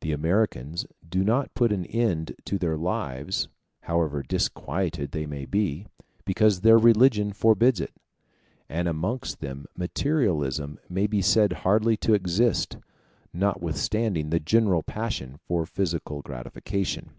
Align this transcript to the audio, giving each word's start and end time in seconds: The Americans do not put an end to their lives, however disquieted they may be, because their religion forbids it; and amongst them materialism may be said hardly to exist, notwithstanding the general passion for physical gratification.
The 0.00 0.12
Americans 0.12 0.86
do 1.08 1.24
not 1.24 1.52
put 1.56 1.72
an 1.72 1.86
end 1.86 2.36
to 2.44 2.56
their 2.56 2.76
lives, 2.76 3.48
however 3.80 4.22
disquieted 4.22 5.10
they 5.10 5.26
may 5.26 5.44
be, 5.44 5.88
because 6.24 6.60
their 6.60 6.78
religion 6.78 7.32
forbids 7.32 7.80
it; 7.80 7.90
and 8.68 8.86
amongst 8.86 9.40
them 9.40 9.66
materialism 9.76 10.78
may 10.88 11.08
be 11.08 11.20
said 11.20 11.52
hardly 11.52 11.96
to 11.96 12.14
exist, 12.14 12.76
notwithstanding 13.32 14.30
the 14.30 14.38
general 14.38 14.84
passion 14.84 15.36
for 15.36 15.66
physical 15.66 16.22
gratification. 16.22 17.10